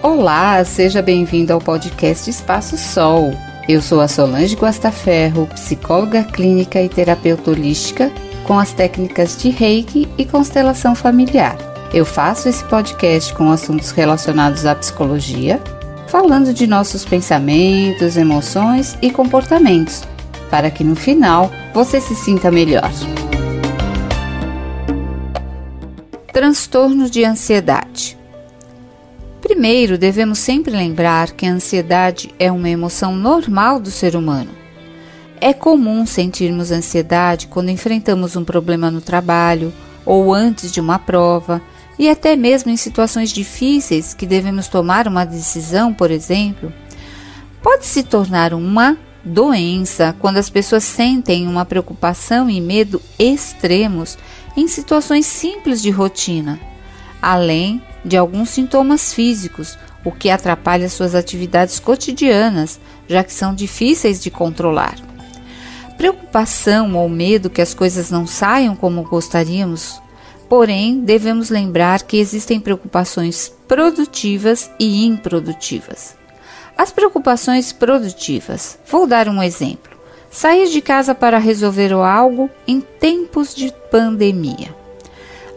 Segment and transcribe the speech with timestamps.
[0.00, 3.32] Olá, seja bem-vindo ao podcast Espaço Sol.
[3.68, 8.08] Eu sou a Solange Guastaferro, psicóloga clínica e terapeuta holística
[8.46, 11.58] com as técnicas de Reiki e constelação familiar.
[11.92, 15.60] Eu faço esse podcast com assuntos relacionados à psicologia,
[16.06, 20.04] falando de nossos pensamentos, emoções e comportamentos,
[20.48, 22.88] para que no final você se sinta melhor.
[26.32, 27.87] Transtorno de ansiedade.
[29.58, 34.52] Primeiro, devemos sempre lembrar que a ansiedade é uma emoção normal do ser humano.
[35.40, 39.74] É comum sentirmos ansiedade quando enfrentamos um problema no trabalho
[40.06, 41.60] ou antes de uma prova,
[41.98, 46.72] e até mesmo em situações difíceis que devemos tomar uma decisão, por exemplo.
[47.60, 54.16] Pode se tornar uma doença quando as pessoas sentem uma preocupação e medo extremos
[54.56, 56.60] em situações simples de rotina,
[57.20, 64.20] além de alguns sintomas físicos, o que atrapalha suas atividades cotidianas, já que são difíceis
[64.22, 64.96] de controlar.
[65.96, 70.00] Preocupação ou medo que as coisas não saiam como gostaríamos,
[70.48, 76.16] porém, devemos lembrar que existem preocupações produtivas e improdutivas.
[76.76, 79.98] As preocupações produtivas, vou dar um exemplo.
[80.30, 84.74] Sair de casa para resolver algo em tempos de pandemia.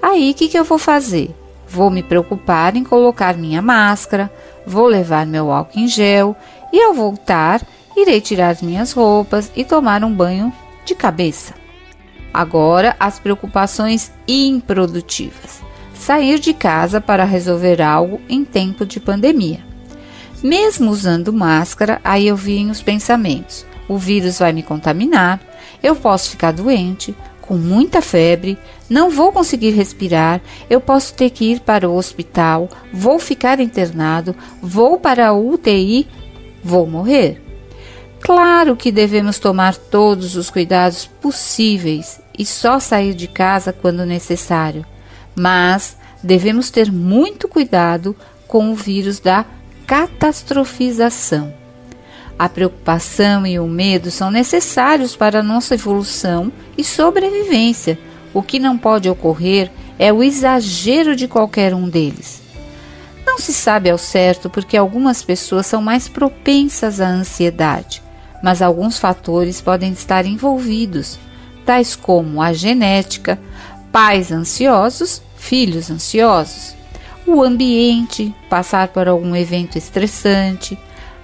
[0.02, 1.30] Aí, o que, que eu vou fazer?
[1.72, 4.32] Vou me preocupar em colocar minha máscara,
[4.68, 6.36] vou levar meu álcool em gel
[6.74, 7.62] e, ao voltar,
[7.96, 10.52] irei tirar minhas roupas e tomar um banho
[10.84, 11.54] de cabeça.
[12.34, 15.62] Agora, as preocupações improdutivas.
[15.94, 19.60] Sair de casa para resolver algo em tempo de pandemia.
[20.44, 25.40] Mesmo usando máscara, aí eu vi os pensamentos o vírus vai me contaminar,
[25.84, 27.14] eu posso ficar doente,
[27.52, 28.58] com muita febre,
[28.90, 34.34] não vou conseguir respirar, eu posso ter que ir para o hospital, vou ficar internado,
[34.62, 36.08] vou para a UTI,
[36.64, 37.44] vou morrer.
[38.22, 44.86] Claro que devemos tomar todos os cuidados possíveis e só sair de casa quando necessário,
[45.36, 48.16] mas devemos ter muito cuidado
[48.48, 49.44] com o vírus da
[49.86, 51.61] catastrofização.
[52.42, 58.00] A preocupação e o medo são necessários para a nossa evolução e sobrevivência.
[58.34, 62.42] O que não pode ocorrer é o exagero de qualquer um deles.
[63.24, 68.02] Não se sabe ao certo porque algumas pessoas são mais propensas à ansiedade,
[68.42, 71.20] mas alguns fatores podem estar envolvidos,
[71.64, 73.40] tais como a genética,
[73.92, 76.74] pais ansiosos, filhos ansiosos,
[77.24, 80.76] o ambiente, passar por algum evento estressante,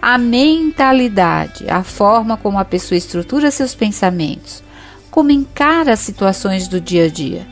[0.02, 4.63] a mentalidade, a forma como a pessoa estrutura seus pensamentos,
[5.09, 7.47] como encara as situações do dia a dia.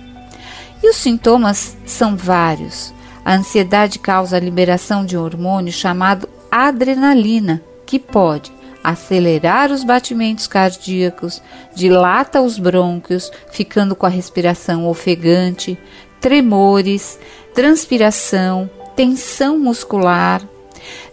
[0.83, 2.93] E os sintomas são vários.
[3.23, 10.45] A ansiedade causa a liberação de um hormônio chamado adrenalina, que pode acelerar os batimentos
[10.45, 11.41] cardíacos,
[11.73, 15.75] dilata os brônquios, ficando com a respiração ofegante,
[16.21, 17.17] tremores,
[17.55, 20.41] transpiração, tensão muscular,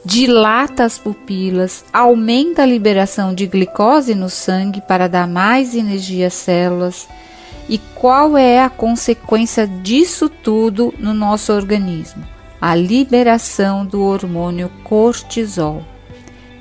[0.04, 6.34] dilata as pupilas, aumenta a liberação de glicose no sangue para dar mais energia às
[6.34, 7.08] células.
[7.68, 12.24] E qual é a consequência disso tudo no nosso organismo?
[12.60, 15.82] A liberação do hormônio cortisol,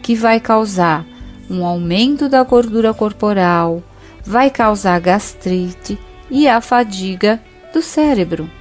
[0.02, 1.06] que vai causar
[1.50, 3.84] um aumento da gordura corporal,
[4.24, 6.00] vai causar gastrite
[6.30, 7.42] e a fadiga
[7.74, 8.61] do cérebro.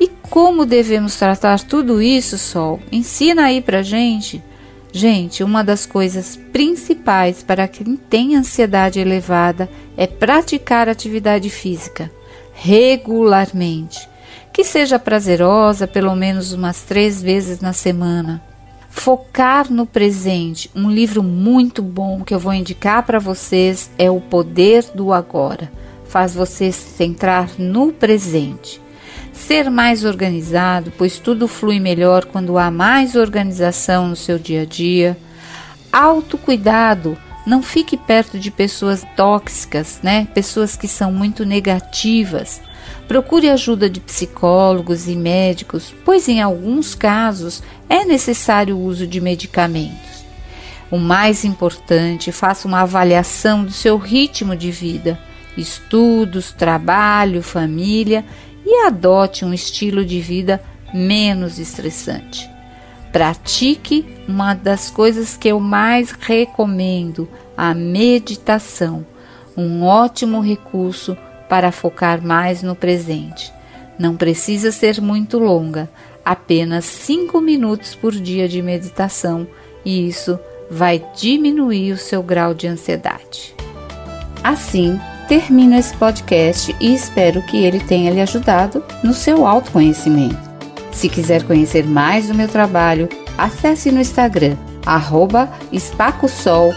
[0.00, 2.80] E como devemos tratar tudo isso, Sol?
[2.92, 4.42] Ensina aí pra gente.
[4.92, 12.10] Gente, uma das coisas principais para quem tem ansiedade elevada é praticar atividade física
[12.60, 14.08] regularmente,
[14.52, 18.42] que seja prazerosa pelo menos umas três vezes na semana.
[18.90, 20.68] Focar no presente.
[20.74, 25.70] Um livro muito bom que eu vou indicar para vocês é O Poder do Agora.
[26.08, 28.80] Faz você se centrar no presente.
[29.48, 34.64] Ser mais organizado, pois tudo flui melhor quando há mais organização no seu dia a
[34.66, 35.16] dia.
[35.90, 40.28] Autocuidado, não fique perto de pessoas tóxicas, né?
[40.34, 42.60] Pessoas que são muito negativas.
[43.08, 49.18] Procure ajuda de psicólogos e médicos, pois em alguns casos é necessário o uso de
[49.18, 50.26] medicamentos.
[50.90, 55.18] O mais importante, faça uma avaliação do seu ritmo de vida,
[55.56, 58.26] estudos, trabalho, família
[58.70, 60.62] e adote um estilo de vida
[60.92, 62.48] menos estressante.
[63.10, 67.26] Pratique uma das coisas que eu mais recomendo,
[67.56, 69.06] a meditação,
[69.56, 71.16] um ótimo recurso
[71.48, 73.50] para focar mais no presente.
[73.98, 75.88] Não precisa ser muito longa,
[76.22, 79.48] apenas 5 minutos por dia de meditação
[79.82, 80.38] e isso
[80.70, 83.56] vai diminuir o seu grau de ansiedade.
[84.44, 90.48] Assim, termino esse podcast e espero que ele tenha lhe ajudado no seu autoconhecimento.
[90.90, 96.72] Se quiser conhecer mais do meu trabalho, acesse no Instagram, arroba espacosol,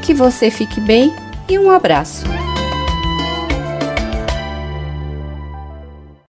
[0.00, 1.14] Que você fique bem
[1.48, 2.43] e um abraço!